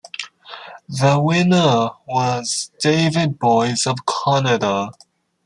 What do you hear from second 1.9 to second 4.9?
was David Boys of Canada.